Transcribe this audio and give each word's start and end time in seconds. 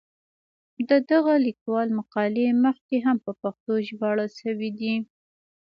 د 0.89 0.91
دغه 1.11 1.33
لیکوال 1.45 1.87
مقالې 1.99 2.45
مخکې 2.65 2.97
هم 3.05 3.17
په 3.25 3.31
پښتو 3.41 3.73
ژباړل 3.87 4.29
شوې 4.41 4.69
دي. 4.79 4.95